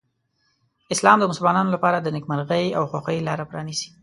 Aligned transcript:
اسلام 0.93 1.17
د 1.19 1.25
مسلمانانو 1.31 1.73
لپاره 1.75 1.97
د 1.99 2.07
نېکمرغۍ 2.15 2.65
او 2.77 2.83
خوښۍ 2.91 3.17
لاره 3.27 3.45
پرانیزي. 3.51 3.89